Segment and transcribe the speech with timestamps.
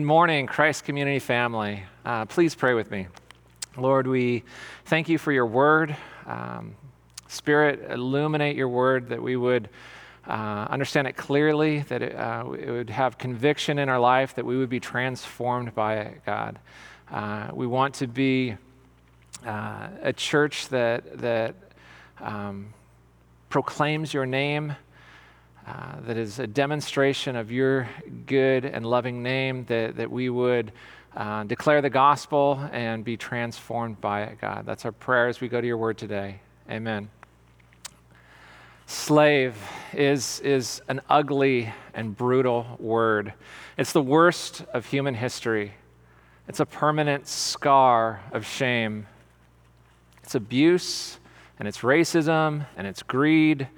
[0.00, 1.82] Good morning, Christ Community Family.
[2.06, 3.08] Uh, please pray with me.
[3.76, 4.44] Lord, we
[4.86, 5.94] thank you for your word.
[6.24, 6.74] Um,
[7.28, 9.68] Spirit, illuminate your word that we would
[10.26, 14.46] uh, understand it clearly, that it, uh, it, would have conviction in our life, that
[14.46, 16.58] we would be transformed by it, God.
[17.10, 18.56] Uh, we want to be
[19.46, 21.54] uh, a church that, that
[22.20, 22.72] um,
[23.50, 24.74] proclaims your name
[25.70, 27.88] uh, that is a demonstration of your
[28.26, 30.72] good and loving name, that, that we would
[31.16, 34.66] uh, declare the gospel and be transformed by it, God.
[34.66, 36.40] That's our prayer as we go to your word today.
[36.68, 37.08] Amen.
[38.86, 39.56] Slave
[39.92, 43.32] is, is an ugly and brutal word.
[43.78, 45.74] It's the worst of human history.
[46.48, 49.06] It's a permanent scar of shame.
[50.24, 51.20] It's abuse,
[51.60, 53.68] and it's racism, and it's greed,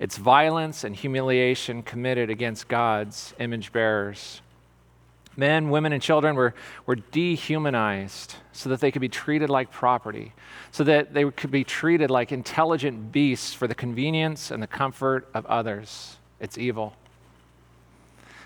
[0.00, 4.40] it's violence and humiliation committed against God's image bearers.
[5.36, 6.54] Men, women, and children were,
[6.86, 10.32] were dehumanized so that they could be treated like property,
[10.72, 15.28] so that they could be treated like intelligent beasts for the convenience and the comfort
[15.34, 16.16] of others.
[16.40, 16.96] It's evil.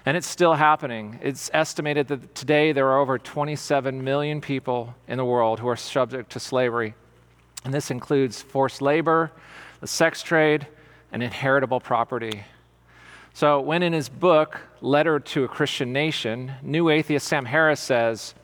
[0.04, 1.20] And it's still happening.
[1.22, 5.76] It's estimated that today there are over 27 million people in the world who are
[5.76, 6.94] subject to slavery.
[7.64, 9.30] And this includes forced labor,
[9.80, 10.66] the sex trade,
[11.14, 12.42] and inheritable property.
[13.34, 18.34] So, when in his book, Letter to a Christian Nation, new atheist Sam Harris says,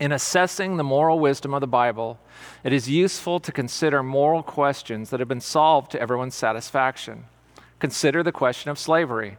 [0.00, 2.18] in assessing the moral wisdom of the Bible,
[2.64, 7.24] it is useful to consider moral questions that have been solved to everyone's satisfaction.
[7.78, 9.36] Consider the question of slavery.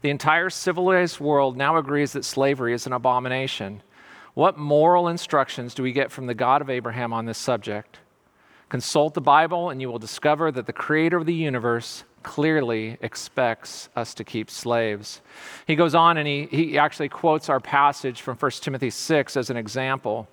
[0.00, 3.80] The entire civilized world now agrees that slavery is an abomination.
[4.34, 7.98] What moral instructions do we get from the God of Abraham on this subject?
[8.68, 13.88] Consult the Bible, and you will discover that the creator of the universe clearly expects
[13.96, 15.20] us to keep slaves.
[15.66, 19.50] He goes on and he, he actually quotes our passage from 1 Timothy 6 as
[19.50, 20.28] an example.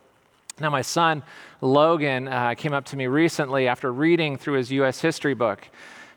[0.59, 1.23] Now, my son
[1.61, 5.01] Logan uh, came up to me recently after reading through his U.S.
[5.01, 5.67] history book.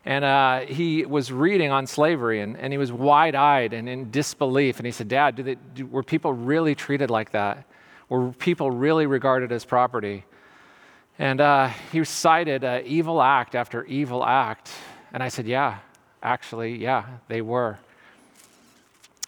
[0.05, 4.09] And uh, he was reading on slavery, and, and he was wide eyed and in
[4.11, 4.77] disbelief.
[4.77, 7.65] And he said, Dad, they, do, were people really treated like that?
[8.07, 10.23] Were people really regarded as property?
[11.19, 14.71] And uh, he cited uh, evil act after evil act
[15.13, 15.79] and I said, Yeah,
[16.21, 17.79] actually, yeah, they were.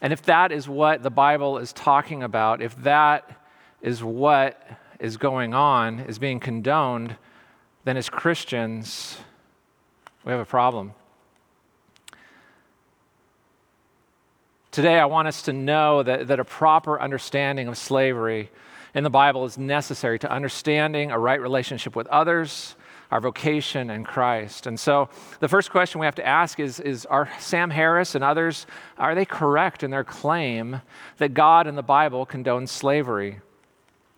[0.01, 3.39] And if that is what the Bible is talking about, if that
[3.81, 4.61] is what
[4.99, 7.15] is going on, is being condoned,
[7.83, 9.17] then as Christians,
[10.23, 10.93] we have a problem.
[14.71, 18.49] Today, I want us to know that, that a proper understanding of slavery
[18.93, 22.75] in the Bible is necessary to understanding a right relationship with others
[23.11, 24.67] our vocation in Christ.
[24.67, 28.23] And so the first question we have to ask is, is are Sam Harris and
[28.23, 28.65] others,
[28.97, 30.81] are they correct in their claim
[31.17, 33.41] that God and the Bible condones slavery?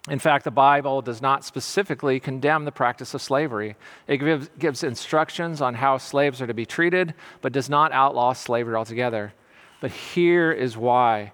[0.09, 3.78] In fact, the Bible does not specifically condemn the practice of slavery.
[4.06, 8.34] It gives, gives instructions on how slaves are to be treated, but does not outlaw
[8.34, 9.34] slavery altogether.
[9.80, 11.32] But here is why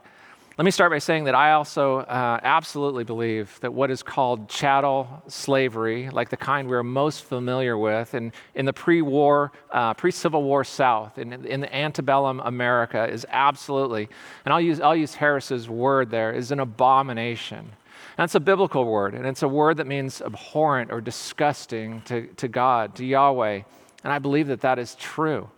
[0.59, 4.50] let me start by saying that I also uh, absolutely believe that what is called
[4.50, 9.94] chattel slavery, like the kind we're most familiar with in, in the pre war, uh,
[9.94, 14.09] pre Civil War South, in, in the antebellum America, is absolutely,
[14.44, 17.72] and I'll use, I'll use Harris's word there, is an abomination.
[18.18, 22.50] That's a biblical word, and it's a word that means abhorrent or disgusting to, to
[22.50, 23.62] God, to Yahweh.
[24.03, 25.50] And I believe that that is true.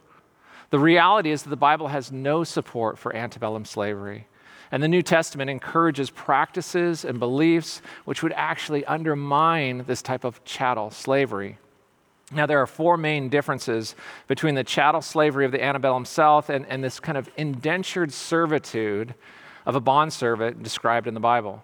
[0.70, 4.28] The reality is that the Bible has no support for antebellum slavery.
[4.72, 10.44] And the New Testament encourages practices and beliefs which would actually undermine this type of
[10.46, 11.58] chattel slavery.
[12.34, 13.96] Now, there are four main differences
[14.28, 19.14] between the chattel slavery of the antebellum South and, and this kind of indentured servitude
[19.66, 21.64] of a bondservant described in the Bible.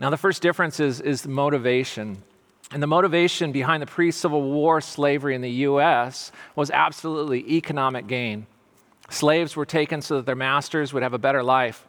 [0.00, 2.22] Now, the first difference is, is motivation.
[2.72, 6.32] And the motivation behind the pre Civil War slavery in the U.S.
[6.56, 8.46] was absolutely economic gain.
[9.10, 11.86] Slaves were taken so that their masters would have a better life.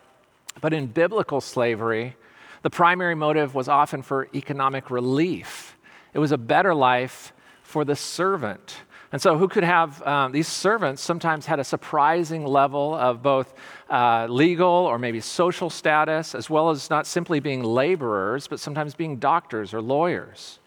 [0.59, 2.17] But in biblical slavery,
[2.63, 5.77] the primary motive was often for economic relief.
[6.13, 7.31] It was a better life
[7.63, 8.77] for the servant.
[9.13, 13.53] And so, who could have um, these servants sometimes had a surprising level of both
[13.89, 18.95] uh, legal or maybe social status, as well as not simply being laborers, but sometimes
[18.95, 20.59] being doctors or lawyers.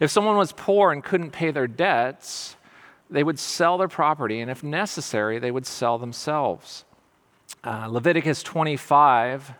[0.00, 2.56] If someone was poor and couldn't pay their debts,
[3.10, 6.84] they would sell their property, and if necessary, they would sell themselves.
[7.64, 9.52] Uh, Leviticus 25,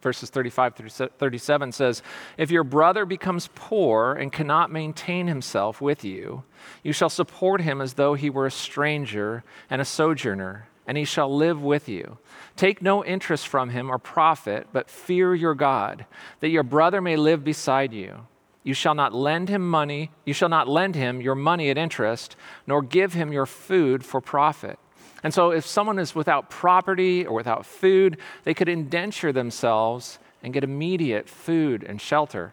[0.00, 2.02] verses 35 through 37 says,
[2.36, 6.44] If your brother becomes poor and cannot maintain himself with you,
[6.82, 11.04] you shall support him as though he were a stranger and a sojourner, and he
[11.04, 12.18] shall live with you.
[12.56, 16.06] Take no interest from him or profit, but fear your God,
[16.40, 18.26] that your brother may live beside you.
[18.68, 22.36] You shall not lend him money, you shall not lend him your money at interest,
[22.66, 24.78] nor give him your food for profit.
[25.22, 30.52] And so, if someone is without property or without food, they could indenture themselves and
[30.52, 32.52] get immediate food and shelter.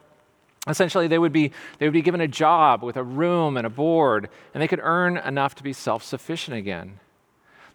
[0.70, 3.70] Essentially, they would, be, they would be given a job with a room and a
[3.70, 6.98] board, and they could earn enough to be self sufficient again.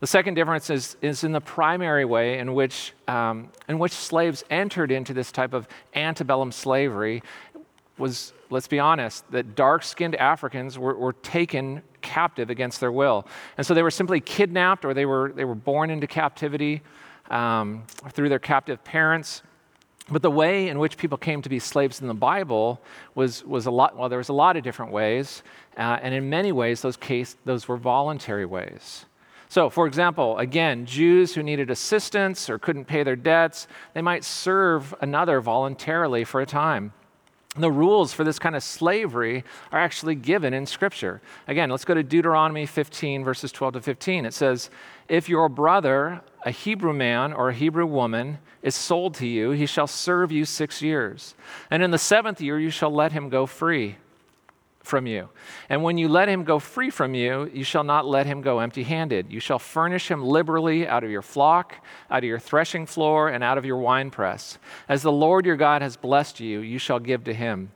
[0.01, 4.43] The second difference is, is in the primary way in which, um, in which slaves
[4.49, 7.23] entered into this type of antebellum slavery
[8.01, 13.27] was, let's be honest, that dark skinned Africans were, were taken captive against their will.
[13.57, 16.83] And so they were simply kidnapped or they were, they were born into captivity
[17.31, 19.43] um, through their captive parents.
[20.11, 22.81] But the way in which people came to be slaves in the Bible
[23.15, 25.45] was, was a lot, well, there was a lot of different ways.
[25.77, 29.05] Uh, and in many ways, those, case, those were voluntary ways.
[29.49, 34.25] So, for example, again, Jews who needed assistance or couldn't pay their debts, they might
[34.25, 36.93] serve another voluntarily for a time.
[37.57, 39.43] The rules for this kind of slavery
[39.73, 41.21] are actually given in Scripture.
[41.49, 44.25] Again, let's go to Deuteronomy 15, verses 12 to 15.
[44.25, 44.71] It says,
[45.09, 49.67] If your brother, a Hebrew man or a Hebrew woman, is sold to you, he
[49.67, 51.35] shall serve you six years.
[51.73, 53.97] And in the seventh year, you shall let him go free
[54.83, 55.29] from you.
[55.69, 58.61] And when you let him go free from you, you shall not let him go
[58.61, 59.31] empty handed.
[59.31, 61.77] You shall furnish him liberally out of your flock,
[62.11, 64.59] out of your threshing floor, and out of your winepress.
[64.89, 67.71] As the Lord your God has blessed you, you shall give to him.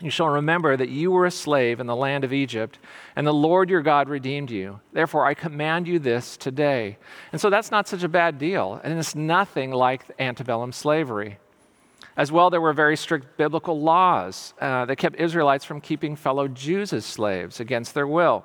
[0.00, 2.78] You shall remember that you were a slave in the land of Egypt,
[3.16, 4.78] and the Lord your God redeemed you.
[4.92, 6.98] Therefore, I command you this today.
[7.32, 11.38] And so that's not such a bad deal, and it's nothing like antebellum slavery.
[12.18, 16.48] As well, there were very strict biblical laws uh, that kept Israelites from keeping fellow
[16.48, 18.44] Jews as slaves against their will.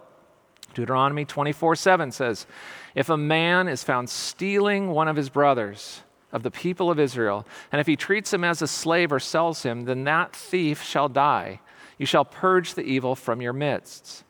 [0.73, 2.47] Deuteronomy 24 7 says,
[2.95, 6.03] If a man is found stealing one of his brothers,
[6.33, 7.45] of the people of Israel.
[7.71, 11.07] And if he treats him as a slave or sells him, then that thief shall
[11.07, 11.61] die.
[11.97, 14.23] You shall purge the evil from your midst.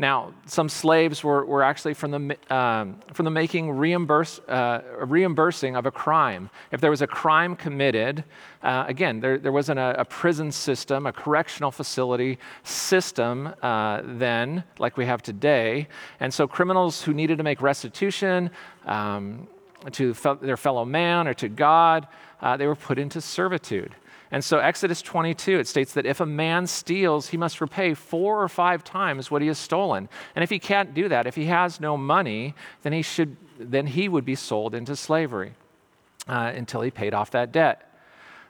[0.00, 5.74] Now, some slaves were, were actually from the, um, from the making reimburse, uh, reimbursing
[5.74, 6.50] of a crime.
[6.70, 8.22] If there was a crime committed,
[8.62, 14.62] uh, again, there, there wasn't a, a, prison system, a correctional facility system uh, then,
[14.78, 15.88] like we have today.
[16.20, 18.50] And so criminals who needed to make restitution,
[18.86, 19.48] um,
[19.92, 22.06] to their fellow man or to God,
[22.40, 23.94] uh, they were put into servitude.
[24.30, 28.42] And so, Exodus 22, it states that if a man steals, he must repay four
[28.42, 30.08] or five times what he has stolen.
[30.34, 33.86] And if he can't do that, if he has no money, then he, should, then
[33.86, 35.54] he would be sold into slavery
[36.28, 37.84] uh, until he paid off that debt.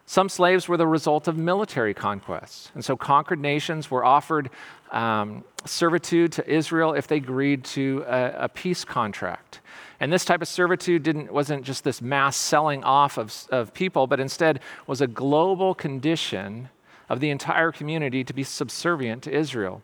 [0.04, 2.72] Some slaves were the result of military conquests.
[2.74, 4.50] And so, conquered nations were offered
[4.90, 9.60] um, servitude to Israel if they agreed to a, a peace contract.
[10.00, 14.06] And this type of servitude didn't, wasn't just this mass selling off of, of people,
[14.06, 16.68] but instead was a global condition
[17.08, 19.82] of the entire community to be subservient to Israel.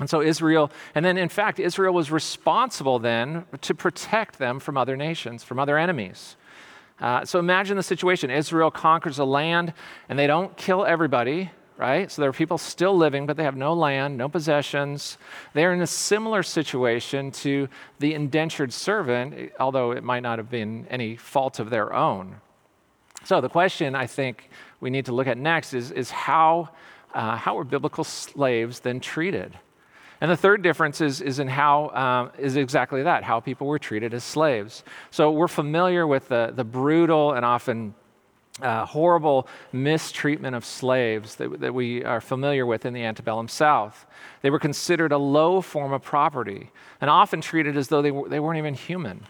[0.00, 4.76] And so Israel, and then in fact, Israel was responsible then to protect them from
[4.76, 6.36] other nations, from other enemies.
[7.00, 9.72] Uh, so imagine the situation Israel conquers a land,
[10.08, 12.10] and they don't kill everybody, right?
[12.10, 15.18] So there are people still living, but they have no land, no possessions.
[15.54, 20.86] They're in a similar situation to the indentured servant, although it might not have been
[20.88, 22.36] any fault of their own.
[23.24, 24.50] So the question I think
[24.80, 26.68] we need to look at next is, is how,
[27.14, 29.58] uh, how were biblical slaves then treated?
[30.20, 33.78] And the third difference is, is in how um, is exactly that, how people were
[33.78, 34.84] treated as slaves.
[35.10, 37.94] So we're familiar with the, the brutal and often
[38.62, 44.06] uh, horrible mistreatment of slaves that, that we are familiar with in the antebellum South.
[44.42, 46.70] They were considered a low form of property
[47.00, 49.26] and often treated as though they, were, they weren't even human.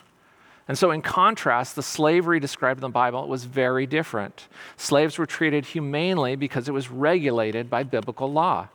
[0.67, 4.49] And so, in contrast, the slavery described in the Bible was very different.
[4.77, 8.69] Slaves were treated humanely because it was regulated by biblical law.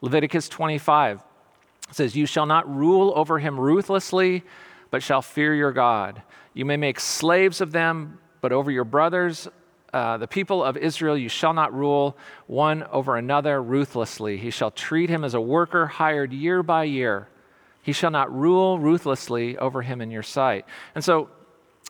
[0.00, 1.20] Leviticus 25
[1.90, 4.42] says, You shall not rule over him ruthlessly,
[4.90, 6.22] but shall fear your God.
[6.52, 9.48] You may make slaves of them, but over your brothers
[9.94, 12.16] uh, the people of Israel you shall not rule
[12.48, 14.36] one over another ruthlessly.
[14.36, 17.28] He shall treat him as a worker hired year by year.
[17.80, 20.64] He shall not rule ruthlessly over him in your sight.
[20.96, 21.30] And so,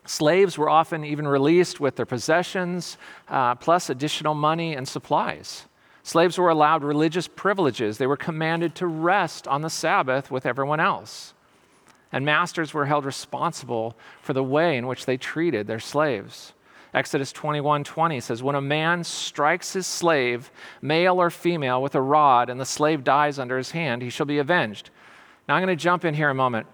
[0.05, 5.65] slaves were often even released with their possessions, uh, plus additional money and supplies.
[6.03, 7.97] Slaves were allowed religious privileges.
[7.97, 11.33] They were commanded to rest on the Sabbath with everyone else.
[12.11, 16.53] And masters were held responsible for the way in which they treated their slaves.
[16.95, 20.49] Exodus 21 20 says, When a man strikes his slave,
[20.81, 24.25] male or female, with a rod, and the slave dies under his hand, he shall
[24.25, 24.91] be avenged.
[25.47, 26.67] Now I'm going to jump in here a moment.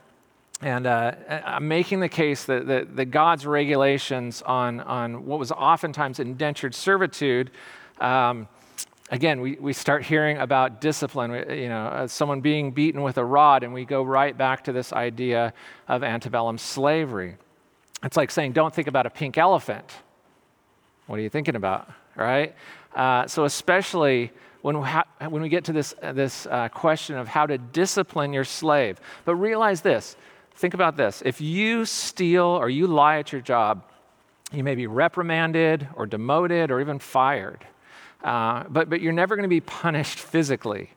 [0.61, 5.51] And uh, I'm making the case that, that, that, God's regulations on, on what was
[5.51, 7.49] oftentimes indentured servitude,
[7.99, 8.47] um,
[9.09, 13.25] again, we, we start hearing about discipline, you know, uh, someone being beaten with a
[13.25, 15.51] rod, and we go right back to this idea
[15.87, 17.37] of antebellum slavery.
[18.03, 19.91] It's like saying, don't think about a pink elephant.
[21.11, 22.55] What are you thinking about, right?
[22.95, 27.17] Uh, so, especially when we, ha- when we get to this, uh, this uh, question
[27.17, 28.97] of how to discipline your slave.
[29.25, 30.15] But realize this
[30.55, 31.21] think about this.
[31.25, 33.83] If you steal or you lie at your job,
[34.53, 37.65] you may be reprimanded or demoted or even fired.
[38.23, 40.91] Uh, but, but you're never going to be punished physically.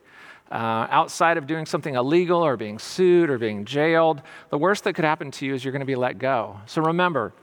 [0.49, 4.93] Uh, outside of doing something illegal or being sued or being jailed, the worst that
[4.93, 6.57] could happen to you is you're going to be let go.
[6.67, 7.33] So remember,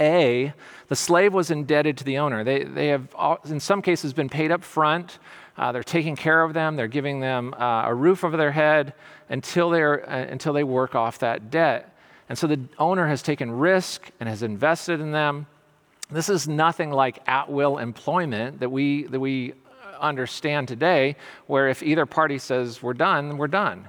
[0.00, 0.52] A,
[0.88, 2.44] the slave was indebted to the owner.
[2.44, 3.08] They, they have,
[3.46, 5.18] in some cases, been paid up front.
[5.56, 6.76] Uh, they're taking care of them.
[6.76, 8.92] They're giving them uh, a roof over their head
[9.28, 11.96] until, they're, uh, until they work off that debt.
[12.28, 15.46] And so the owner has taken risk and has invested in them.
[16.10, 19.54] This is nothing like at will employment that we, that we
[19.98, 23.88] understand today, where if either party says we're done, we're done.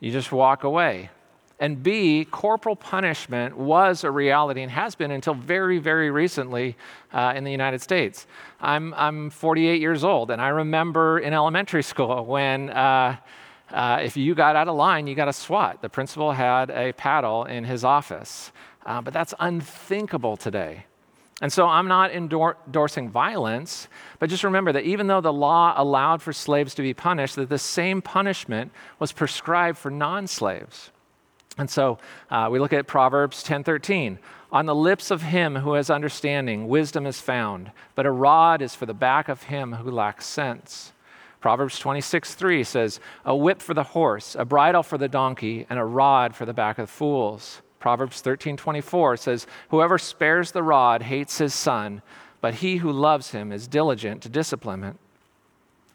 [0.00, 1.10] You just walk away.
[1.62, 6.76] And B, corporal punishment was a reality and has been until very, very recently
[7.12, 8.26] uh, in the United States.
[8.60, 13.16] I'm, I'm 48 years old, and I remember in elementary school when uh,
[13.70, 15.80] uh, if you got out of line, you got a swat.
[15.82, 18.50] The principal had a paddle in his office.
[18.84, 20.86] Uh, but that's unthinkable today.
[21.40, 23.86] And so I'm not endorsing violence,
[24.18, 27.48] but just remember that even though the law allowed for slaves to be punished, that
[27.48, 30.90] the same punishment was prescribed for non-slaves.
[31.58, 31.98] And so
[32.30, 34.18] uh, we look at Proverbs 10:13.
[34.50, 38.74] On the lips of him who has understanding, wisdom is found, but a rod is
[38.74, 40.92] for the back of him who lacks sense.
[41.40, 45.84] Proverbs 26:3 says, A whip for the horse, a bridle for the donkey, and a
[45.84, 47.62] rod for the back of fools.
[47.80, 52.00] Proverbs 13:24 says, "Whoever spares the rod hates his son,
[52.40, 54.98] but he who loves him is diligent to discipline him."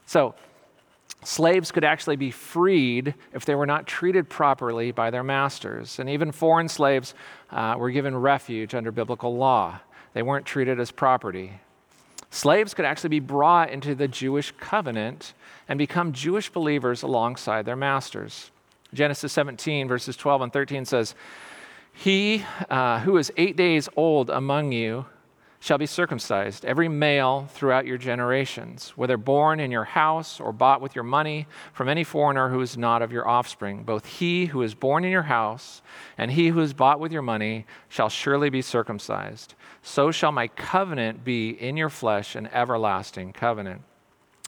[0.06, 0.36] So,
[1.24, 6.00] slaves could actually be freed if they were not treated properly by their masters.
[6.00, 7.14] And even foreign slaves
[7.52, 9.80] uh, were given refuge under biblical law.
[10.14, 11.60] They weren't treated as property.
[12.30, 15.34] Slaves could actually be brought into the Jewish covenant
[15.68, 18.52] and become Jewish believers alongside their masters.
[18.94, 21.16] Genesis 17, verses 12 and 13 says,
[21.98, 25.06] he uh, who is eight days old among you
[25.60, 30.82] shall be circumcised, every male throughout your generations, whether born in your house or bought
[30.82, 33.84] with your money from any foreigner who is not of your offspring.
[33.84, 35.82] Both he who is born in your house
[36.18, 39.56] and he who is bought with your money shall surely be circumcised.
[39.82, 43.82] So shall my covenant be in your flesh, an everlasting covenant.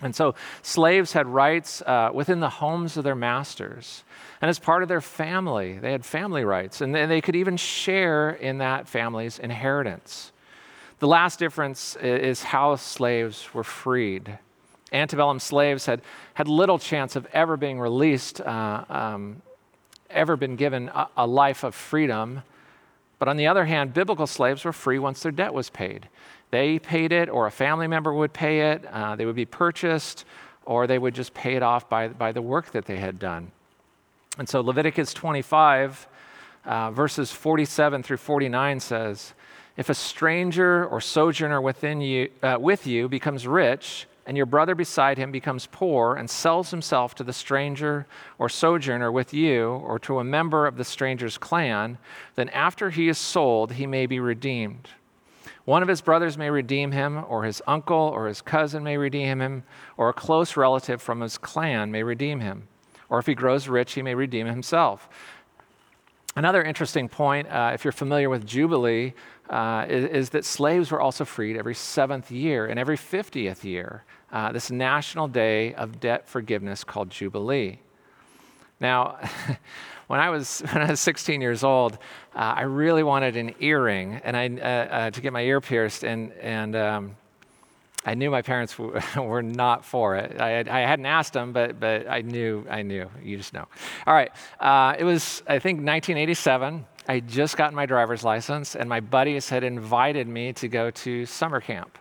[0.01, 4.03] And so slaves had rights uh, within the homes of their masters.
[4.41, 8.29] And as part of their family, they had family rights, and they could even share
[8.29, 10.31] in that family's inheritance.
[10.99, 14.37] The last difference is how slaves were freed.
[14.91, 16.01] Antebellum slaves had,
[16.33, 19.41] had little chance of ever being released, uh, um,
[20.09, 22.41] ever been given a, a life of freedom.
[23.17, 26.09] But on the other hand, biblical slaves were free once their debt was paid.
[26.51, 30.25] They paid it, or a family member would pay it, uh, they would be purchased,
[30.65, 33.51] or they would just pay it off by, by the work that they had done.
[34.37, 36.07] And so Leviticus 25,
[36.65, 39.33] uh, verses 47 through 49 says,
[39.79, 44.75] If a stranger or sojourner within you, uh, with you becomes rich, and your brother
[44.75, 48.05] beside him becomes poor and sells himself to the stranger
[48.37, 51.97] or sojourner with you or to a member of the stranger's clan,
[52.35, 54.89] then after he is sold, he may be redeemed.
[55.63, 59.39] One of his brothers may redeem him, or his uncle or his cousin may redeem
[59.39, 59.63] him,
[59.95, 62.67] or a close relative from his clan may redeem him.
[63.07, 65.07] Or if he grows rich, he may redeem himself.
[66.35, 69.13] Another interesting point, uh, if you're familiar with Jubilee,
[69.49, 74.03] uh, is, is, that slaves were also freed every seventh year and every 50th year.
[74.31, 77.79] Uh, this national day of debt forgiveness called Jubilee.
[78.79, 79.19] Now,
[80.07, 81.93] when I was when I was 16 years old,
[82.35, 86.03] uh, I really wanted an earring, and I uh, uh, to get my ear pierced,
[86.03, 87.15] and and um,
[88.05, 90.39] I knew my parents w- were not for it.
[90.39, 93.09] I, had, I hadn't asked them, but but I knew I knew.
[93.23, 93.67] You just know.
[94.07, 96.85] All right, uh, it was I think 1987.
[97.09, 101.25] I just gotten my driver's license, and my buddies had invited me to go to
[101.25, 101.97] summer camp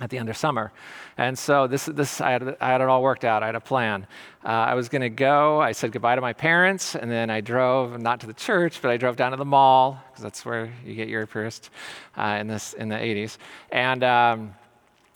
[0.00, 0.72] at the end of summer.
[1.16, 3.44] And so this, this I, had, I had it all worked out.
[3.44, 4.04] I had a plan.
[4.44, 5.60] Uh, I was going to go.
[5.60, 8.90] I said goodbye to my parents, and then I drove not to the church, but
[8.90, 11.70] I drove down to the mall because that's where you get your pierced
[12.16, 13.36] uh, in this in the 80s.
[13.70, 14.56] And um,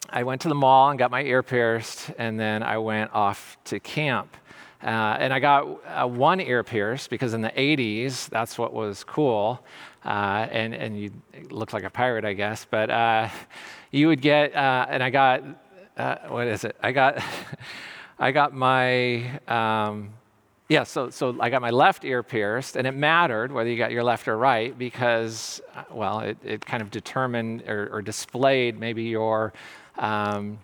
[0.09, 3.57] I went to the mall and got my ear pierced, and then I went off
[3.65, 4.37] to camp.
[4.87, 9.03] Uh, and I got uh, one ear pierced because in the 80s, that's what was
[9.03, 9.61] cool.
[10.05, 11.11] Uh, and, and you
[11.51, 12.65] looked like a pirate, I guess.
[12.71, 13.29] But uh,
[13.91, 15.43] you would get, uh, and I got,
[15.97, 16.77] uh, what is it?
[16.81, 17.21] I got,
[18.21, 20.11] I got my, um,
[20.69, 23.91] yeah, so, so I got my left ear pierced, and it mattered whether you got
[23.91, 29.03] your left or right because, well, it, it kind of determined or, or displayed maybe
[29.03, 29.53] your.
[29.99, 30.59] Um,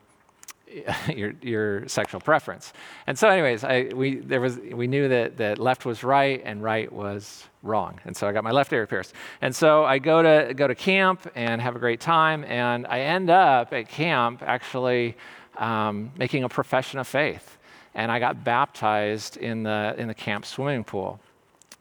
[1.14, 2.72] your, your sexual preference.
[3.06, 6.62] And so, anyways, I, we, there was, we knew that, that left was right and
[6.62, 8.00] right was wrong.
[8.04, 9.14] And so I got my left ear pierced.
[9.40, 12.44] And so I go to, go to camp and have a great time.
[12.44, 15.16] And I end up at camp actually
[15.56, 17.58] um, making a profession of faith.
[17.94, 21.20] And I got baptized in the, in the camp swimming pool.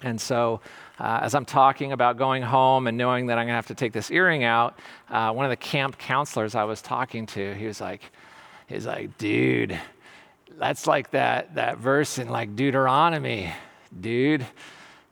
[0.03, 0.59] And so,
[0.99, 3.75] uh, as I'm talking about going home and knowing that I'm going to have to
[3.75, 4.77] take this earring out,
[5.09, 8.11] uh, one of the camp counselors I was talking to, he was like,
[8.71, 9.77] He's like, dude,
[10.57, 13.51] that's like that, that verse in like Deuteronomy,
[13.99, 14.47] dude.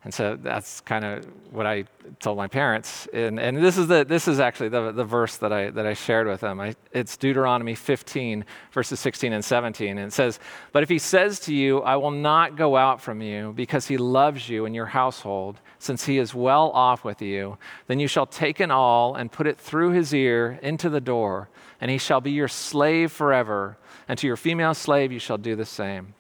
[0.06, 1.84] And so that's kind of what I
[2.20, 3.08] told my parents.
[3.12, 5.94] And, and this, is the, this is actually the, the verse that I, that I
[5.94, 6.62] shared with them.
[6.62, 9.98] I, it's Deuteronomy 15, verses 16 and 17.
[9.98, 10.40] And it says,
[10.72, 13.98] But if he says to you, I will not go out from you because he
[13.98, 18.26] loves you and your household, since he is well off with you, then you shall
[18.26, 21.50] take an awl and put it through his ear into the door
[21.82, 23.78] and he shall be your slave forever.
[24.08, 26.14] And to your female slave you shall do the same.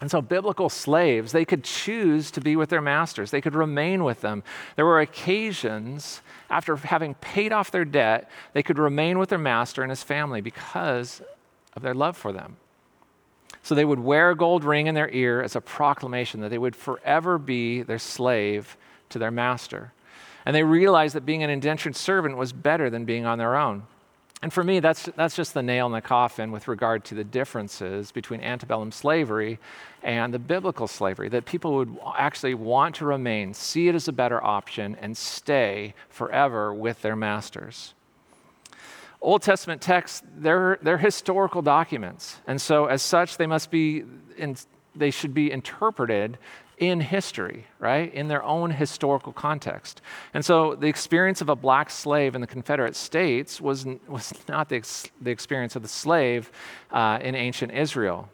[0.00, 4.02] And so, biblical slaves, they could choose to be with their masters, they could remain
[4.02, 4.42] with them.
[4.76, 9.82] There were occasions, after having paid off their debt, they could remain with their master
[9.82, 11.20] and his family because
[11.76, 12.56] of their love for them.
[13.62, 16.58] So, they would wear a gold ring in their ear as a proclamation that they
[16.58, 18.78] would forever be their slave
[19.10, 19.92] to their master.
[20.46, 23.82] And they realized that being an indentured servant was better than being on their own.
[24.42, 27.24] And for me, that's, that's just the nail in the coffin with regard to the
[27.24, 29.58] differences between antebellum slavery
[30.02, 34.12] and the biblical slavery, that people would actually want to remain, see it as a
[34.12, 37.92] better option, and stay forever with their masters.
[39.20, 42.38] Old Testament texts, they're, they're historical documents.
[42.46, 44.04] And so, as such, they must be,
[44.38, 44.56] in,
[44.96, 46.38] they should be interpreted
[46.80, 48.12] in history, right?
[48.14, 50.00] In their own historical context.
[50.32, 54.70] And so the experience of a black slave in the Confederate States was, was not
[54.70, 56.50] the, ex, the experience of the slave
[56.90, 58.30] uh, in ancient Israel.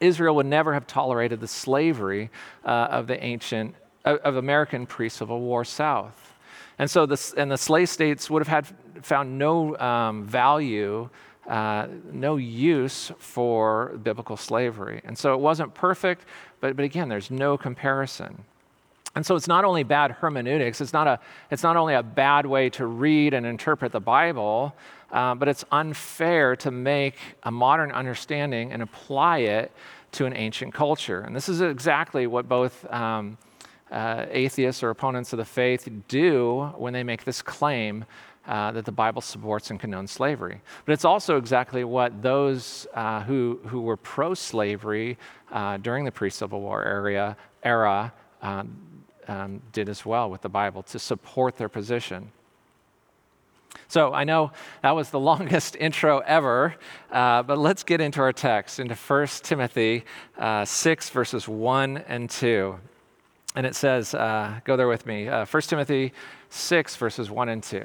[0.00, 2.30] Israel would never have tolerated the slavery
[2.64, 6.34] uh, of the ancient, of, of American pre Civil War South.
[6.76, 11.08] And so the, and the slave states would have had found no um, value
[11.50, 15.00] uh, no use for biblical slavery.
[15.04, 16.24] And so it wasn't perfect,
[16.60, 18.44] but, but again, there's no comparison.
[19.14, 21.18] And so it's not only bad hermeneutics, it's not, a,
[21.50, 24.74] it's not only a bad way to read and interpret the Bible,
[25.10, 29.72] uh, but it's unfair to make a modern understanding and apply it
[30.12, 31.22] to an ancient culture.
[31.22, 33.36] And this is exactly what both um,
[33.90, 38.04] uh, atheists or opponents of the faith do when they make this claim
[38.46, 40.60] uh, that the Bible supports and condones slavery.
[40.84, 45.18] But it's also exactly what those uh, who, who were pro slavery
[45.52, 48.76] uh, during the pre Civil War area, era um,
[49.28, 52.32] um, did as well with the Bible to support their position.
[53.88, 56.74] So I know that was the longest intro ever,
[57.10, 60.04] uh, but let's get into our text, into 1 Timothy
[60.38, 62.78] uh, 6, verses 1 and 2.
[63.56, 66.12] And it says, uh, go there with me, uh, 1 Timothy
[66.50, 67.84] 6, verses 1 and 2.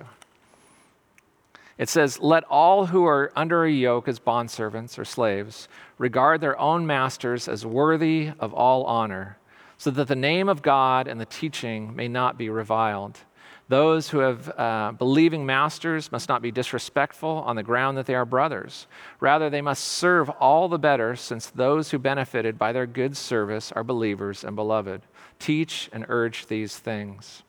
[1.77, 6.57] It says, Let all who are under a yoke as bondservants or slaves regard their
[6.59, 9.37] own masters as worthy of all honor,
[9.77, 13.19] so that the name of God and the teaching may not be reviled.
[13.67, 18.13] Those who have uh, believing masters must not be disrespectful on the ground that they
[18.13, 18.85] are brothers.
[19.19, 23.71] Rather, they must serve all the better, since those who benefited by their good service
[23.71, 25.01] are believers and beloved.
[25.39, 27.41] Teach and urge these things.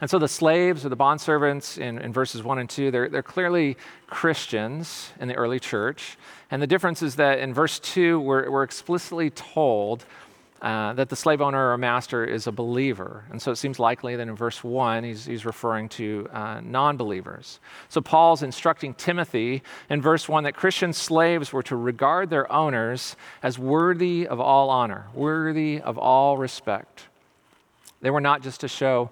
[0.00, 3.22] And so the slaves or the bondservants in, in verses 1 and 2, they're, they're
[3.22, 6.16] clearly Christians in the early church.
[6.50, 10.04] And the difference is that in verse 2, we're, we're explicitly told
[10.62, 13.24] uh, that the slave owner or master is a believer.
[13.30, 16.96] And so it seems likely that in verse 1, he's, he's referring to uh, non
[16.96, 17.60] believers.
[17.88, 23.14] So Paul's instructing Timothy in verse 1 that Christian slaves were to regard their owners
[23.42, 27.04] as worthy of all honor, worthy of all respect.
[28.00, 29.10] They were not just to show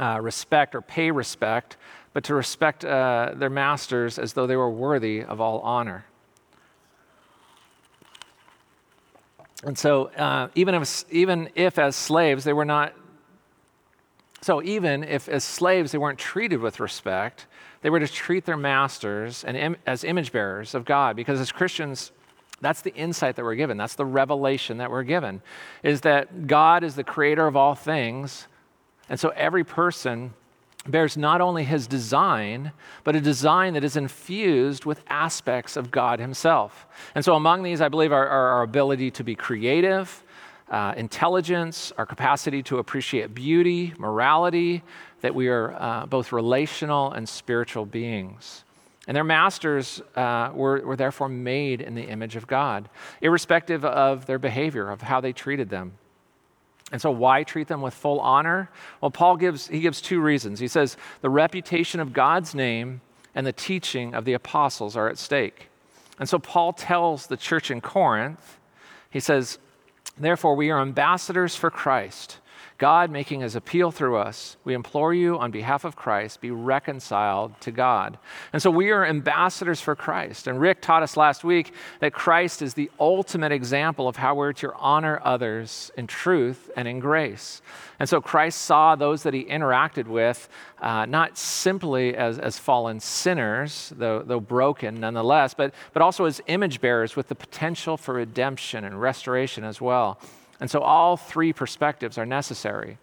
[0.00, 1.76] uh, respect or pay respect,
[2.12, 6.04] but to respect uh, their masters as though they were worthy of all honor.
[9.62, 12.94] And so, uh, even, if, even if as slaves they were not,
[14.40, 17.46] so even if as slaves they weren't treated with respect,
[17.82, 21.52] they were to treat their masters and Im- as image bearers of God, because as
[21.52, 22.12] Christians,
[22.60, 23.76] That's the insight that we're given.
[23.76, 25.40] That's the revelation that we're given
[25.82, 28.46] is that God is the creator of all things.
[29.10, 30.32] And so every person
[30.86, 32.72] bears not only his design,
[33.04, 36.86] but a design that is infused with aspects of God himself.
[37.14, 40.22] And so among these, I believe, are, are our ability to be creative,
[40.70, 44.82] uh, intelligence, our capacity to appreciate beauty, morality,
[45.20, 48.64] that we are uh, both relational and spiritual beings.
[49.06, 52.88] And their masters uh, were, were therefore made in the image of God,
[53.20, 55.92] irrespective of their behavior, of how they treated them.
[56.92, 58.70] And so, why treat them with full honor?
[59.00, 60.58] Well, Paul gives, he gives two reasons.
[60.58, 63.00] He says, the reputation of God's name
[63.34, 65.68] and the teaching of the apostles are at stake.
[66.18, 68.58] And so, Paul tells the church in Corinth,
[69.08, 69.58] he says,
[70.18, 72.39] Therefore, we are ambassadors for Christ
[72.80, 77.52] God making his appeal through us, we implore you on behalf of Christ, be reconciled
[77.60, 78.18] to God.
[78.54, 80.46] And so we are ambassadors for Christ.
[80.46, 84.54] And Rick taught us last week that Christ is the ultimate example of how we're
[84.54, 87.60] to honor others in truth and in grace.
[87.98, 90.48] And so Christ saw those that he interacted with
[90.80, 96.40] uh, not simply as, as fallen sinners, though, though broken nonetheless, but, but also as
[96.46, 100.18] image bearers with the potential for redemption and restoration as well.
[100.60, 102.98] And so all three perspectives are necessary.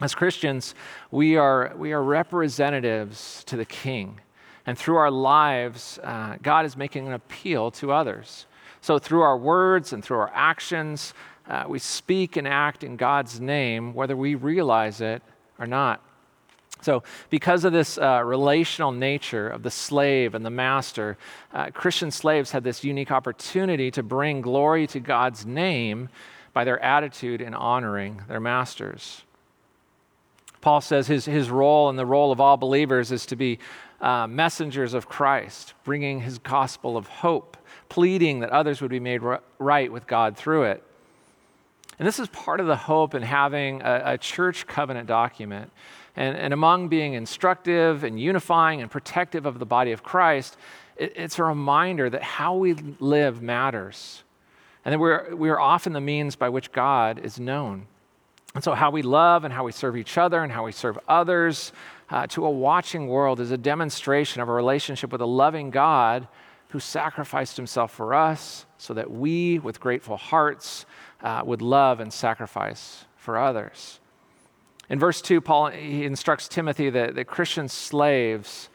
[0.00, 0.74] As Christians,
[1.10, 4.20] we are, we are representatives to the King.
[4.64, 8.46] And through our lives, uh, God is making an appeal to others.
[8.80, 11.14] So through our words and through our actions,
[11.48, 15.22] uh, we speak and act in God's name, whether we realize it
[15.58, 16.02] or not.
[16.80, 21.18] So, because of this uh, relational nature of the slave and the master,
[21.52, 26.08] uh, Christian slaves had this unique opportunity to bring glory to God's name
[26.58, 29.22] by their attitude in honoring their masters.
[30.60, 33.60] Paul says his, his role and the role of all believers is to be
[34.00, 37.56] uh, messengers of Christ, bringing his gospel of hope,
[37.88, 39.20] pleading that others would be made
[39.60, 40.82] right with God through it.
[41.96, 45.70] And this is part of the hope in having a, a church covenant document.
[46.16, 50.56] And, and, among being instructive and unifying and protective of the body of Christ,
[50.96, 54.24] it, it's a reminder that how we live matters
[54.88, 57.86] and that we're, we're often the means by which God is known.
[58.54, 60.98] And so, how we love and how we serve each other and how we serve
[61.06, 61.72] others
[62.08, 66.26] uh, to a watching world is a demonstration of a relationship with a loving God
[66.70, 70.86] who sacrificed himself for us so that we, with grateful hearts,
[71.20, 74.00] uh, would love and sacrifice for others.
[74.88, 78.70] In verse 2, Paul instructs Timothy that, that Christian slaves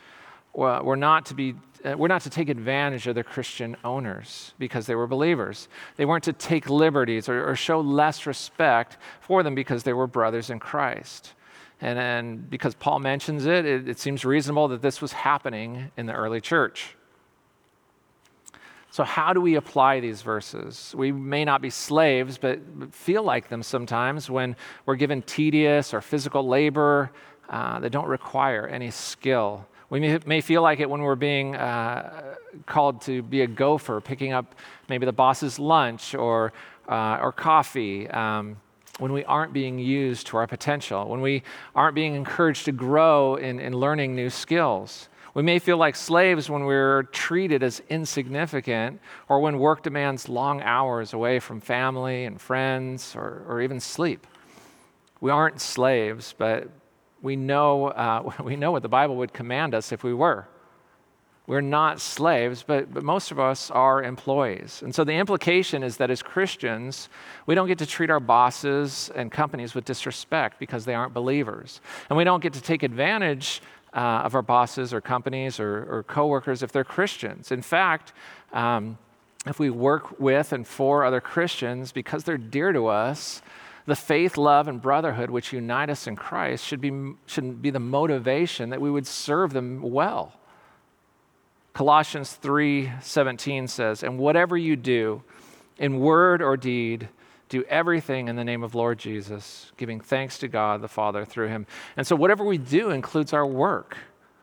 [0.53, 4.95] were not to be we're not to take advantage of the Christian owners because they
[4.95, 5.67] were believers.
[5.97, 10.07] They weren't to take liberties or, or show less respect for them because they were
[10.07, 11.33] brothers in Christ.
[11.81, 16.05] And, and because Paul mentions it, it, it seems reasonable that this was happening in
[16.05, 16.95] the early church.
[18.89, 20.93] So, how do we apply these verses?
[20.95, 22.59] We may not be slaves, but
[22.91, 27.11] feel like them sometimes when we're given tedious or physical labor
[27.49, 31.55] uh, that don't require any skill we may, may feel like it when we're being
[31.55, 32.33] uh,
[32.65, 34.55] called to be a gopher, picking up
[34.89, 36.51] maybe the boss's lunch or,
[36.89, 38.09] uh, or coffee.
[38.09, 38.57] Um,
[38.97, 41.43] when we aren't being used to our potential, when we
[41.75, 45.09] aren't being encouraged to grow in, in learning new skills.
[45.35, 50.63] We may feel like slaves when we're treated as insignificant or when work demands long
[50.63, 54.25] hours away from family and friends or, or even sleep.
[55.21, 56.67] We aren't slaves, but,
[57.23, 60.47] we know, uh, we know what the Bible would command us if we were.
[61.45, 64.81] We're not slaves, but, but most of us are employees.
[64.81, 67.09] And so the implication is that as Christians,
[67.45, 71.81] we don't get to treat our bosses and companies with disrespect because they aren't believers.
[72.09, 73.61] And we don't get to take advantage
[73.93, 77.51] uh, of our bosses or companies or, or coworkers if they're Christians.
[77.51, 78.13] In fact,
[78.53, 78.97] um,
[79.45, 83.41] if we work with and for other Christians because they're dear to us,
[83.85, 87.79] the faith, love, and brotherhood which unite us in Christ should be, should be the
[87.79, 90.33] motivation that we would serve them well.
[91.73, 95.23] Colossians 3:17 says, "And whatever you do,
[95.77, 97.09] in word or deed,
[97.49, 101.47] do everything in the name of Lord Jesus, giving thanks to God the Father through
[101.47, 101.65] him."
[101.97, 103.97] And so whatever we do includes our work.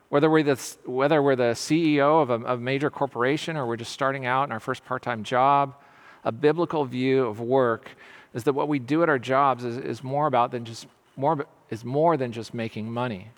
[0.09, 3.93] Whether we're the, whether we're the CEO of a, a major corporation or we're just
[3.93, 5.73] starting out in our first part time job,
[6.25, 7.91] a biblical view of work
[8.33, 11.45] is that what we do at our jobs is, is more about than just more
[11.69, 13.29] is more than just making money.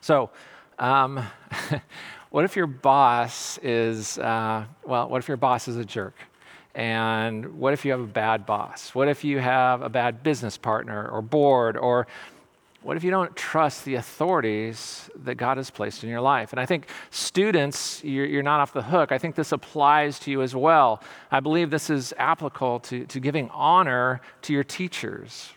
[0.00, 0.30] So,
[0.78, 1.24] um,
[2.30, 5.08] what if your boss is uh, well?
[5.08, 6.14] What if your boss is a jerk?
[6.74, 8.94] And what if you have a bad boss?
[8.94, 12.06] What if you have a bad business partner or board or
[12.82, 16.52] What if you don't trust the authorities that God has placed in your life?
[16.52, 19.12] And I think students, you're, you're, not off the hook.
[19.12, 21.00] I think this applies to you as well.
[21.30, 25.52] I believe this is applicable to, to giving honor to your teachers.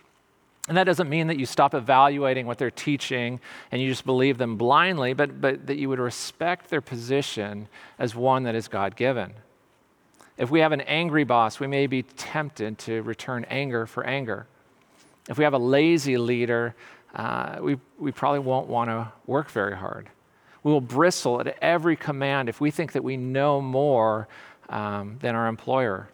[0.68, 3.40] And that doesn't mean that you stop evaluating what they're teaching
[3.72, 8.14] and you just believe them blindly, but, but that you would respect their position as
[8.14, 9.32] one that is God given.
[10.38, 14.46] If we have an angry boss, we may be tempted to return anger for anger.
[15.28, 16.74] If we have a lazy leader,
[17.16, 20.08] uh, we, we probably won't want to work very hard.
[20.62, 24.28] We will bristle at every command if we think that we know more
[24.68, 26.08] um, than our employer.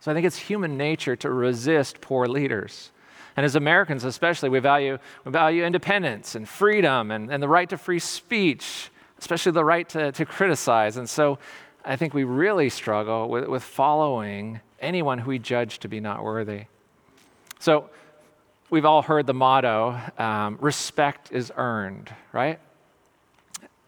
[0.00, 2.90] So I think it's human nature to resist poor leaders.
[3.36, 7.68] And as Americans, especially, we value, we value independence and freedom and, and the right
[7.68, 10.96] to free speech, especially the right to, to criticize.
[10.96, 11.38] And so
[11.84, 16.24] I think we really struggle with, with following anyone who we judge to be not
[16.24, 16.64] worthy.
[17.58, 17.90] So
[18.70, 22.58] we've all heard the motto um, respect is earned, right?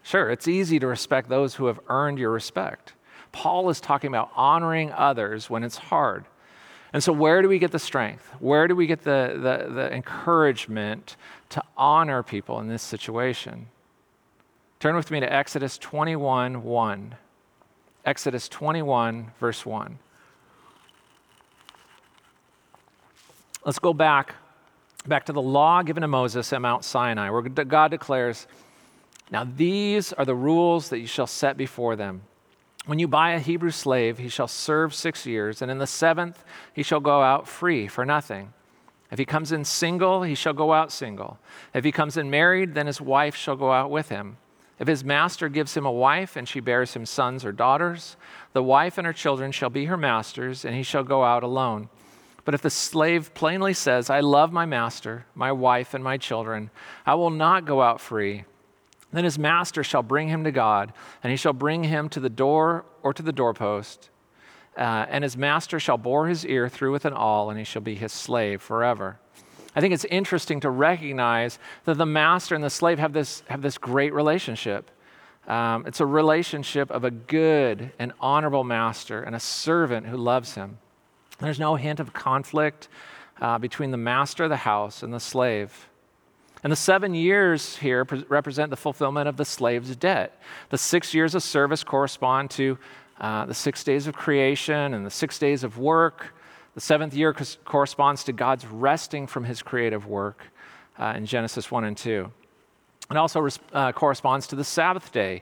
[0.03, 2.93] Sure, it's easy to respect those who have earned your respect.
[3.31, 6.25] Paul is talking about honoring others when it's hard.
[6.93, 8.27] And so, where do we get the strength?
[8.39, 11.15] Where do we get the, the, the encouragement
[11.49, 13.67] to honor people in this situation?
[14.79, 17.15] Turn with me to Exodus 21 1.
[18.03, 19.99] Exodus 21, verse 1.
[23.63, 24.33] Let's go back,
[25.07, 28.47] back to the law given to Moses at Mount Sinai, where God declares,
[29.31, 32.21] Now these are the rules that you shall set before them.
[32.85, 36.43] When you buy a Hebrew slave, he shall serve six years, and in the seventh
[36.73, 38.53] he shall go out free for nothing.
[39.11, 41.37] If he comes in single, he shall go out single.
[41.73, 44.37] If he comes in married, then his wife shall go out with him.
[44.79, 48.15] If his master gives him a wife, and she bears him sons or daughters,
[48.53, 51.89] the wife and her children shall be her master's, and he shall go out alone.
[52.43, 56.71] But if the slave plainly says, I love my master, my wife, and my children,
[57.05, 58.45] I will not go out free,
[59.13, 62.29] then his master shall bring him to God, and he shall bring him to the
[62.29, 64.09] door or to the doorpost.
[64.77, 67.81] Uh, and his master shall bore his ear through with an awl, and he shall
[67.81, 69.19] be his slave forever.
[69.75, 73.61] I think it's interesting to recognize that the master and the slave have this, have
[73.61, 74.91] this great relationship.
[75.47, 80.55] Um, it's a relationship of a good and honorable master and a servant who loves
[80.55, 80.77] him.
[81.41, 82.87] There's no hint of conflict
[83.41, 85.87] uh, between the master of the house and the slave.
[86.63, 90.39] And the seven years here pre- represent the fulfillment of the slave's debt.
[90.69, 92.77] The six years of service correspond to
[93.19, 96.33] uh, the six days of creation and the six days of work.
[96.75, 100.45] The seventh year co- corresponds to God's resting from his creative work
[100.99, 102.31] uh, in Genesis 1 and 2.
[103.09, 105.41] It also res- uh, corresponds to the Sabbath day,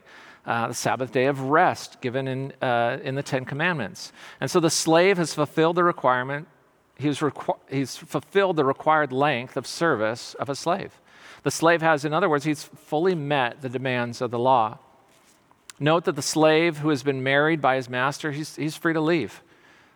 [0.50, 4.12] uh, the Sabbath day of rest given in, uh, in the Ten Commandments.
[4.40, 6.48] And so the slave has fulfilled the requirement,
[6.98, 11.00] he's, requ- he's fulfilled the required length of service of a slave.
[11.44, 14.78] The slave has, in other words, he's fully met the demands of the law.
[15.78, 19.00] Note that the slave who has been married by his master, he's, he's free to
[19.00, 19.42] leave.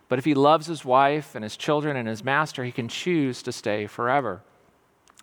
[0.07, 3.43] But if he loves his wife and his children and his master, he can choose
[3.43, 4.41] to stay forever.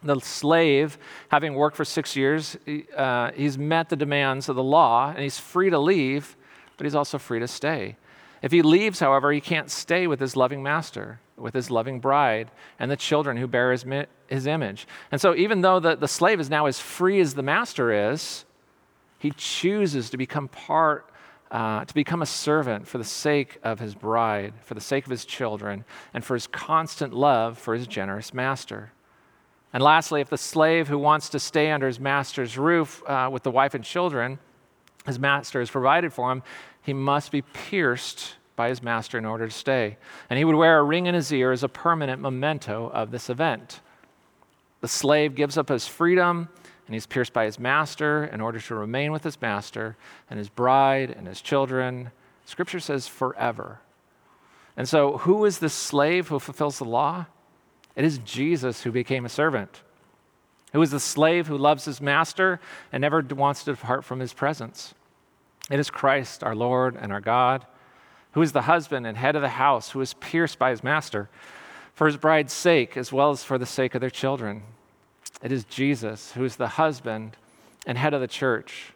[0.03, 2.57] The slave, having worked for six years,
[2.97, 6.37] uh, he's met the demands of the law and he's free to leave,
[6.77, 7.97] but he's also free to stay.
[8.43, 12.51] If he leaves, however, he can't stay with his loving master, with his loving bride,
[12.81, 13.85] and the children who bear his,
[14.27, 14.88] his image.
[15.12, 18.45] And so, even though the, the slave is now as free as the master is,
[19.21, 21.09] he chooses to become part
[21.53, 25.11] uh, to become a servant for the sake of his bride, for the sake of
[25.11, 25.85] his children,
[26.15, 28.91] and for his constant love for his generous master.
[29.72, 33.42] And lastly, if the slave who wants to stay under his master's roof uh, with
[33.42, 34.38] the wife and children,
[35.06, 36.42] his master has provided for him,
[36.82, 39.96] he must be pierced by his master in order to stay.
[40.28, 43.30] And he would wear a ring in his ear as a permanent memento of this
[43.30, 43.80] event.
[44.82, 46.48] The slave gives up his freedom
[46.87, 49.96] and he's pierced by his master in order to remain with his master
[50.28, 52.11] and his bride and his children.
[52.44, 53.80] Scripture says forever.
[54.76, 57.26] And so, who is this slave who fulfills the law?
[57.94, 59.83] It is Jesus who became a servant.
[60.72, 64.33] Who is the slave who loves his master and never wants to depart from his
[64.33, 64.94] presence?
[65.70, 67.66] It is Christ, our Lord and our God,
[68.33, 71.28] who is the husband and head of the house, who is pierced by his master
[71.94, 74.62] for his bride's sake, as well as for the sake of their children.
[75.42, 77.37] It is Jesus who is the husband
[77.87, 78.92] and head of the church,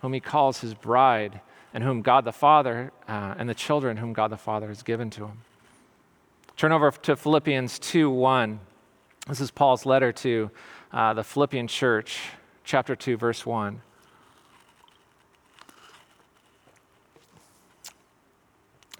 [0.00, 1.40] whom he calls his bride,
[1.74, 5.10] and whom God the Father uh, and the children whom God the Father has given
[5.10, 5.38] to him.
[6.58, 8.58] Turn over to Philippians 2 1.
[9.28, 10.50] This is Paul's letter to
[10.92, 12.18] uh, the Philippian church,
[12.64, 13.80] chapter 2, verse 1.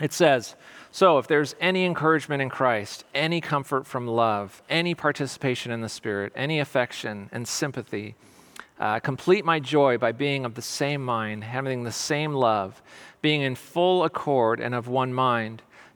[0.01, 0.55] It says,
[0.93, 5.89] So, if there's any encouragement in Christ, any comfort from love, any participation in the
[5.89, 8.15] Spirit, any affection and sympathy,
[8.79, 12.81] uh, complete my joy by being of the same mind, having the same love,
[13.21, 15.63] being in full accord and of one mind.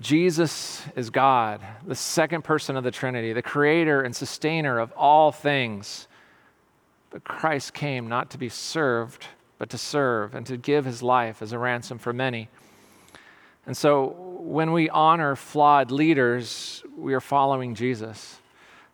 [0.00, 5.30] Jesus is God, the second person of the Trinity, the creator and sustainer of all
[5.30, 6.08] things.
[7.10, 9.26] But Christ came not to be served,
[9.56, 12.48] but to serve and to give his life as a ransom for many.
[13.66, 14.08] And so
[14.40, 18.38] when we honor flawed leaders, we are following Jesus,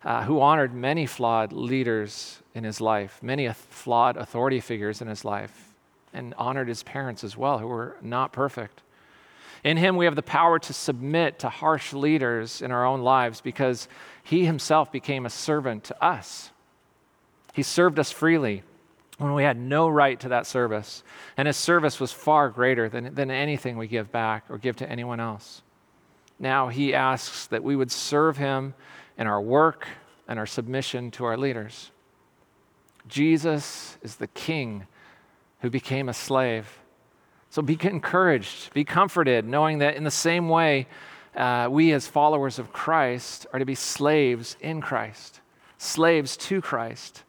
[0.04, 5.24] uh, who honored many flawed leaders in his life, many flawed authority figures in his
[5.24, 5.72] life,
[6.12, 8.82] and honored his parents as well, who were not perfect.
[9.62, 13.40] In him, we have the power to submit to harsh leaders in our own lives
[13.40, 13.88] because
[14.22, 16.50] he himself became a servant to us.
[17.52, 18.62] He served us freely
[19.18, 21.02] when we had no right to that service.
[21.36, 24.88] And his service was far greater than, than anything we give back or give to
[24.88, 25.62] anyone else.
[26.38, 28.74] Now he asks that we would serve him
[29.18, 29.86] in our work
[30.26, 31.90] and our submission to our leaders.
[33.08, 34.86] Jesus is the king
[35.60, 36.79] who became a slave.
[37.50, 40.86] So be encouraged, be comforted, knowing that in the same way,
[41.36, 45.40] uh, we as followers of Christ are to be slaves in Christ,
[45.78, 47.24] slaves to Christ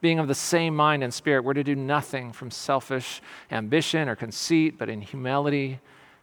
[0.00, 4.16] being of the same mind and spirit, we're to do nothing from selfish ambition or
[4.16, 5.80] conceit, but in humility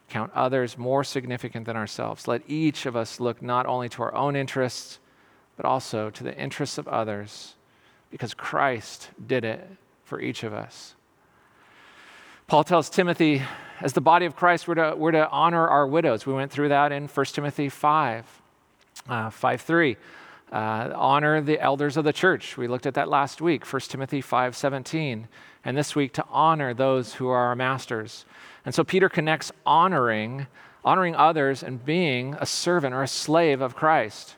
[0.10, 2.28] count others more significant than ourselves.
[2.28, 5.00] Let each of us look not only to our own interests,
[5.58, 7.56] but also to the interests of others,
[8.12, 9.67] because Christ did it
[10.04, 10.96] for each of us.
[12.54, 13.42] Paul tells Timothy,
[13.82, 16.28] as the body of Christ, we're to, we're to honor our widows.
[16.28, 18.42] We went through that in 1 Timothy 5,
[19.10, 19.98] uh, 5 3.
[20.52, 20.56] Uh,
[20.94, 22.56] honor the elders of the church.
[22.56, 25.28] We looked at that last week, 1 Timothy 5:17,
[25.66, 28.24] and this week to honor those who are our masters.
[28.63, 30.46] And so Peter connects honoring,
[30.86, 34.36] honoring others and being a servant or a slave of Christ.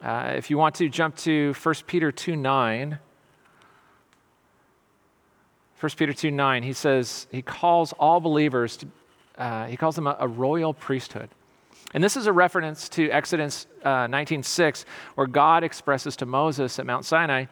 [0.00, 3.00] Uh, if you want to jump to 1 Peter 2 9,
[5.80, 8.86] 1 Peter 2 9, he says, he calls all believers to,
[9.36, 11.28] uh, he calls them a, a royal priesthood.
[11.94, 16.86] And this is a reference to Exodus uh, 19:6, where God expresses to Moses at
[16.86, 17.46] Mount Sinai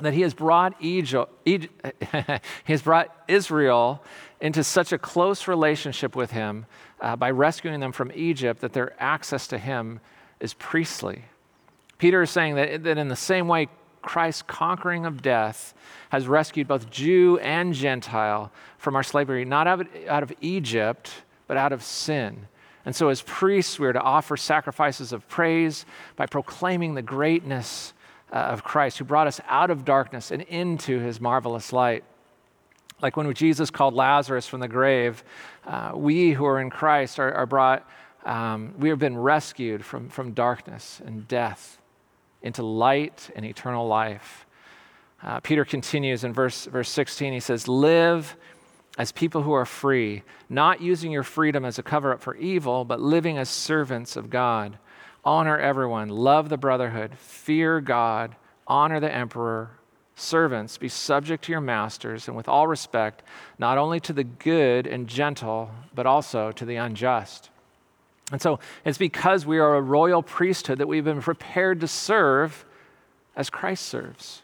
[0.00, 1.94] that he has brought Egypt, Egypt
[2.64, 4.02] he has brought Israel
[4.40, 6.66] into such a close relationship with him
[7.00, 10.00] uh, by rescuing them from Egypt that their access to him
[10.40, 11.24] is priestly.
[11.98, 13.68] Peter is saying that, that in the same way
[14.06, 15.74] Christ's conquering of death
[16.10, 21.10] has rescued both Jew and Gentile from our slavery, not out of, out of Egypt,
[21.48, 22.46] but out of sin.
[22.86, 27.92] And so, as priests, we are to offer sacrifices of praise by proclaiming the greatness
[28.32, 32.04] uh, of Christ, who brought us out of darkness and into his marvelous light.
[33.02, 35.22] Like when Jesus called Lazarus from the grave,
[35.66, 37.88] uh, we who are in Christ are, are brought,
[38.24, 41.78] um, we have been rescued from, from darkness and death
[42.42, 44.46] into light and eternal life.
[45.22, 48.36] Uh, Peter continues in verse, verse 16, he says, Live
[48.98, 52.84] as people who are free, not using your freedom as a cover up for evil,
[52.84, 54.78] but living as servants of God.
[55.24, 59.70] Honor everyone, love the brotherhood, fear God, honor the emperor.
[60.14, 63.22] Servants, be subject to your masters, and with all respect,
[63.58, 67.50] not only to the good and gentle, but also to the unjust.
[68.32, 72.64] And so it's because we are a royal priesthood that we've been prepared to serve
[73.36, 74.42] as Christ serves.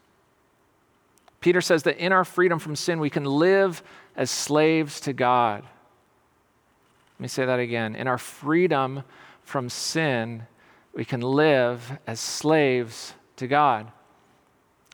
[1.41, 3.83] Peter says that in our freedom from sin, we can live
[4.17, 5.65] as slaves to God.
[5.65, 7.97] Let me say that again.
[7.97, 9.03] In our freedom
[9.43, 10.47] from sin,
[10.95, 13.91] we can live as slaves to God.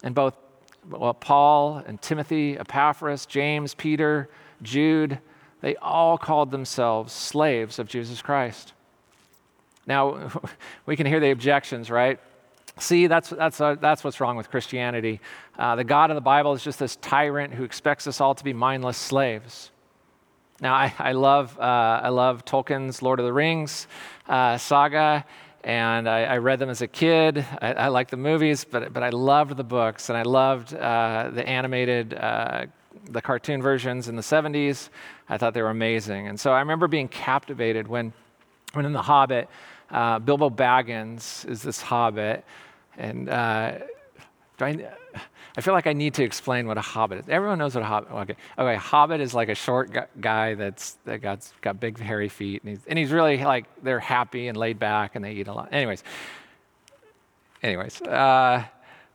[0.02, 0.34] And both
[0.88, 4.30] well, Paul and Timothy, Epaphras, James, Peter,
[4.62, 5.18] Jude,
[5.60, 8.72] they all called themselves slaves of Jesus Christ.
[9.88, 10.30] Now,
[10.86, 12.20] we can hear the objections, right?
[12.78, 15.20] See, that's, that's, uh, that's what's wrong with Christianity.
[15.58, 18.44] Uh, the God of the Bible is just this tyrant who expects us all to
[18.44, 19.72] be mindless slaves.
[20.60, 21.62] Now, I, I love, uh,
[22.02, 23.88] I love Tolkien's Lord of the Rings
[24.28, 25.24] uh, saga,
[25.64, 27.44] and I, I, read them as a kid.
[27.60, 31.30] I, I like the movies, but, but I loved the books, and I loved uh,
[31.32, 32.66] the animated, uh,
[33.10, 34.90] the cartoon versions in the 70s.
[35.28, 36.28] I thought they were amazing.
[36.28, 38.12] And so I remember being captivated when,
[38.72, 39.48] when in The Hobbit,
[39.90, 42.44] uh, Bilbo Baggins is this hobbit.
[42.96, 43.78] And uh,
[44.60, 44.88] I,
[45.56, 47.28] I, feel like I need to explain what a hobbit is.
[47.28, 51.22] Everyone knows what a hobbit Okay, okay hobbit is like a short guy that's that
[51.22, 52.62] got, got big, hairy feet.
[52.62, 55.52] And he's, and he's really like, they're happy and laid back and they eat a
[55.52, 55.68] lot.
[55.72, 56.02] Anyways,
[57.62, 58.64] anyways, uh,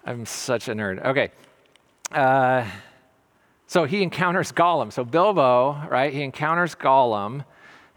[0.06, 1.06] I'm such a nerd.
[1.06, 1.32] Okay.
[2.12, 2.66] Uh,
[3.68, 4.94] so he encounters Gollum.
[4.94, 6.14] So Bilbo, right?
[6.14, 7.44] He encounters Gollum.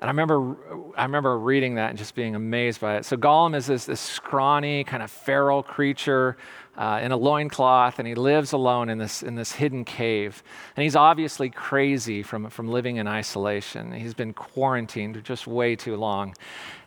[0.07, 3.05] And I remember, I remember reading that and just being amazed by it.
[3.05, 6.37] So Gollum is this, this scrawny, kind of feral creature
[6.77, 10.45] uh, in a loincloth, and he lives alone in this, in this hidden cave.
[10.77, 13.91] And he's obviously crazy from, from living in isolation.
[13.91, 16.37] He's been quarantined just way too long.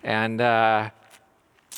[0.01, 0.89] And uh,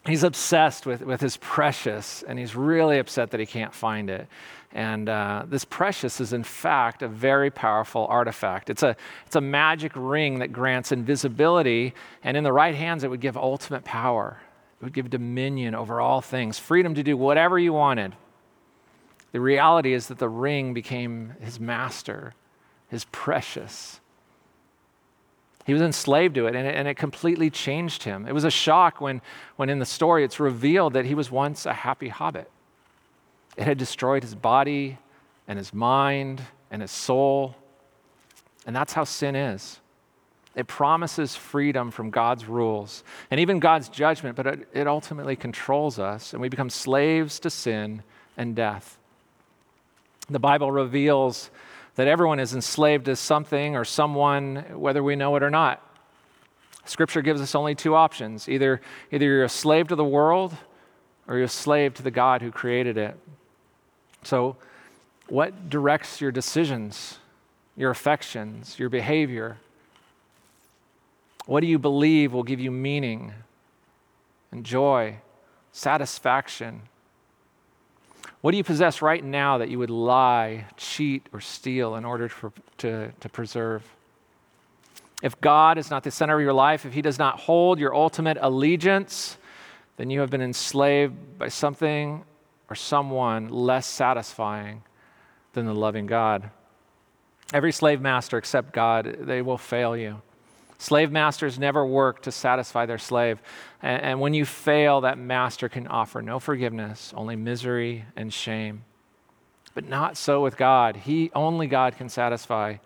[0.05, 4.27] he's obsessed with, with his precious, and he's really upset that he can't find it.
[4.73, 8.69] And uh, this precious is, in fact, a very powerful artifact.
[8.69, 8.95] It's a,
[9.25, 11.93] it's a magic ring that grants invisibility,
[12.23, 14.41] and in the right hands, it would give ultimate power.
[14.79, 18.15] It would give dominion over all things, freedom to do whatever you wanted.
[19.31, 22.33] The reality is that the ring became his master,
[22.87, 23.99] his precious.
[25.65, 28.27] He was enslaved to it and, it, and it completely changed him.
[28.27, 29.21] It was a shock when,
[29.55, 32.49] when in the story it's revealed that he was once a happy hobbit.
[33.57, 34.97] It had destroyed his body
[35.47, 37.55] and his mind and his soul.
[38.65, 39.79] And that's how sin is.
[40.55, 45.97] It promises freedom from God's rules and even God's judgment, but it, it, ultimately controls
[45.97, 48.03] us, and we become slaves to sin
[48.35, 48.97] and death.
[50.29, 51.49] The Bible reveals
[51.95, 55.85] that everyone is enslaved to something or someone, whether we know it or not.
[56.85, 58.81] Scripture gives us only two options either,
[59.11, 60.55] either you're a slave to the world
[61.27, 63.17] or you're a slave to the God who created it.
[64.23, 64.55] So,
[65.27, 67.19] what directs your decisions,
[67.75, 69.57] your affections, your behavior?
[71.45, 73.33] What do you believe will give you meaning
[74.51, 75.17] and joy,
[75.71, 76.81] satisfaction?
[78.41, 82.27] What do you possess right now that you would lie, cheat, or steal in order
[82.27, 83.83] to, to, to preserve?
[85.21, 87.95] If God is not the center of your life, if He does not hold your
[87.95, 89.37] ultimate allegiance,
[89.97, 92.23] then you have been enslaved by something
[92.71, 94.81] or someone less satisfying
[95.51, 96.49] than the loving God.
[97.53, 100.21] Every slave master except God, they will fail you.
[100.77, 103.41] Slave masters never work to satisfy their slave.
[103.81, 108.85] And, and, when you fail, that master can offer no forgiveness, only misery and shame.
[109.73, 110.95] But not so with God.
[110.95, 112.77] He, only God can satisfy.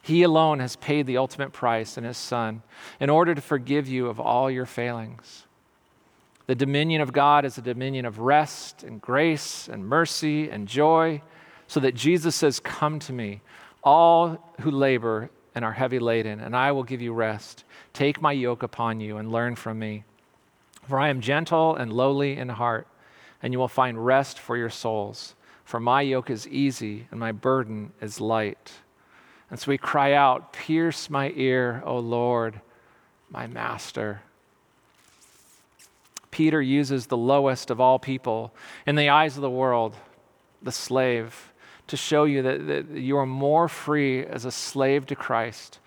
[0.00, 2.62] He alone has paid the ultimate price in His Son
[2.98, 5.44] in order to forgive you of all your failings.
[6.48, 11.20] The dominion of God is a dominion of rest and grace and mercy and joy,
[11.66, 13.42] so that Jesus says, Come to me,
[13.84, 17.64] all who labor and are heavy laden, and I will give you rest.
[17.92, 20.04] Take my yoke upon you and learn from me.
[20.84, 22.86] For I am gentle and lowly in heart,
[23.42, 25.34] and you will find rest for your souls.
[25.66, 28.72] For my yoke is easy and my burden is light.
[29.50, 32.62] And so we cry out, Pierce my ear, O Lord,
[33.28, 34.22] my master.
[36.38, 38.54] Peter uses the lowest of all people
[38.86, 39.96] in the eyes of the world,
[40.62, 41.52] the slave,
[41.88, 45.80] to show you that, that you are more free as a slave to Christ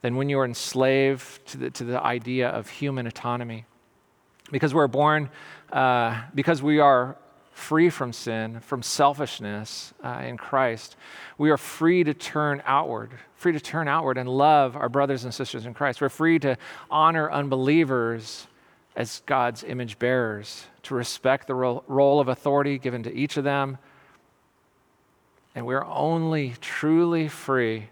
[0.00, 3.66] than when you are enslaved to the, to the idea of human autonomy.
[4.50, 5.28] Because we're born,
[5.70, 7.18] uh, because we are
[7.52, 10.96] free from sin, from selfishness uh, in Christ,
[11.36, 15.34] we are free to turn outward, free to turn outward and love our brothers and
[15.34, 16.00] sisters in Christ.
[16.00, 16.56] We're free to
[16.90, 18.46] honor unbelievers
[18.96, 23.78] as God's image bearers, to respect the role of authority given to each of them.
[25.54, 27.88] And we're only truly free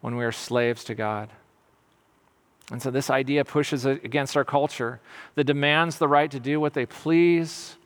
[0.00, 1.30] when we are slaves to God.
[2.70, 5.00] And so this idea pushes against our culture
[5.34, 7.76] that demands the right to do what they please,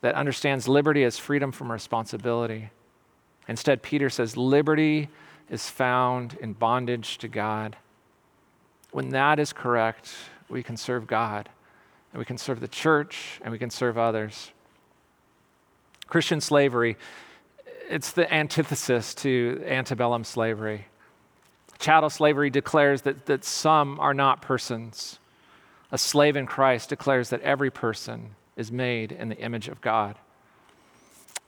[0.00, 2.70] that understands liberty as freedom from responsibility.
[3.46, 5.08] Instead, Peter says liberty
[5.48, 7.76] is found in bondage to God.
[8.90, 10.12] When that is correct,
[10.48, 11.48] we can serve God
[12.18, 14.50] and we can serve the church, and we can serve others.
[16.08, 16.96] Christian slavery,
[17.88, 20.86] it's the antithesis to antebellum slavery.
[21.78, 25.20] Chattel slavery declares that, that some are not persons.
[25.92, 30.16] A slave in Christ declares that every person is made in the image of God.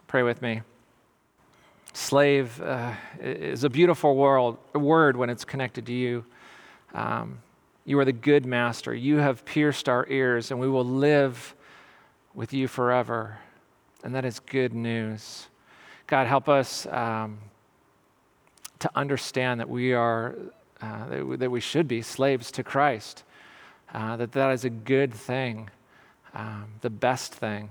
[0.06, 0.62] Pray with me.
[1.94, 6.24] Slave uh, is a beautiful world, word when it's connected to you.
[6.94, 7.40] Um,
[7.90, 8.94] you are the good master.
[8.94, 11.56] You have pierced our ears, and we will live
[12.34, 13.38] with you forever.
[14.04, 15.48] And that is good news.
[16.06, 17.38] God, help us um,
[18.78, 20.36] to understand that we are,
[20.80, 23.24] uh, that, we should be slaves to Christ.
[23.92, 25.68] uh, that that is a good thing,
[26.34, 27.70] um, the best thing.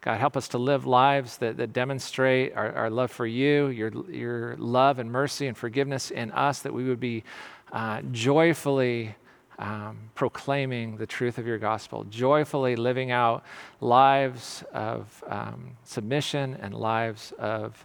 [0.00, 3.90] God, help us to live lives that, that demonstrate our, our love for you, your,
[4.10, 7.24] your love and mercy and forgiveness in us, that we would be
[7.72, 9.14] uh, joyfully
[9.58, 13.44] um, proclaiming the truth of your gospel, joyfully living out
[13.80, 17.84] lives of um, submission and lives of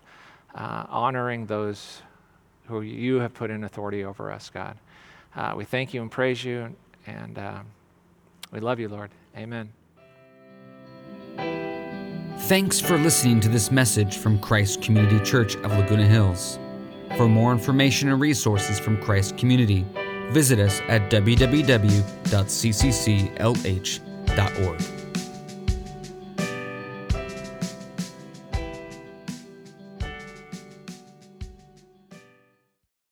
[0.55, 2.01] uh, honoring those
[2.67, 4.78] who you have put in authority over us, God.
[5.36, 6.74] Uh, we thank you and praise you,
[7.07, 7.59] and uh,
[8.51, 9.09] we love you, Lord.
[9.36, 9.71] Amen.
[12.41, 16.59] Thanks for listening to this message from Christ Community Church of Laguna Hills.
[17.17, 19.86] For more information and resources from Christ Community,
[20.34, 21.63] visit us at www.ccclh.org.